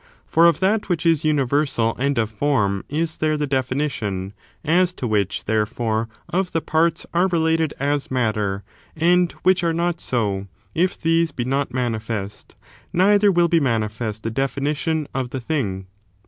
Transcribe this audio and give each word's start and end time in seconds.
For 0.25 0.47
of 0.47 0.59
that 0.61 0.89
which 0.89 1.05
is 1.05 1.23
universal 1.23 1.95
and 1.99 2.17
of 2.17 2.31
form 2.31 2.83
is 2.89 3.17
there 3.17 3.37
the 3.37 3.45
definition; 3.45 4.33
as 4.65 4.93
to 4.93 5.05
which, 5.05 5.45
therefore, 5.45 6.09
of 6.27 6.53
the 6.53 6.59
parts 6.59 7.05
are 7.13 7.27
related 7.27 7.75
as 7.79 8.09
matter, 8.09 8.63
and 8.95 9.31
which 9.43 9.63
are 9.63 9.73
not 9.73 10.01
so, 10.01 10.47
if 10.73 10.99
these 10.99 11.31
be 11.31 11.45
not 11.45 11.71
manifest, 11.71 12.55
neither 12.91 13.31
will 13.31 13.47
be 13.47 13.59
manifest 13.59 14.23
the 14.23 14.31
definition 14.31 15.07
of 15.13 15.29
the 15.29 15.39
thing. 15.39 15.85